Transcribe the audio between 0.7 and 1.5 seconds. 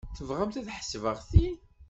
ḥesbeɣ ti?